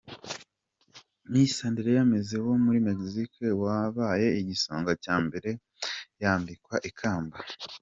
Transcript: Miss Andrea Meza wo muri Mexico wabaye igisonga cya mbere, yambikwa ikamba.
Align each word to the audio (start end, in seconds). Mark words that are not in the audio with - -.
Miss 1.31 1.53
Andrea 1.69 2.01
Meza 2.11 2.35
wo 2.45 2.53
muri 2.63 2.79
Mexico 2.87 3.43
wabaye 3.63 4.27
igisonga 4.41 4.91
cya 5.03 5.15
mbere, 5.25 5.49
yambikwa 6.21 6.75
ikamba. 6.89 7.37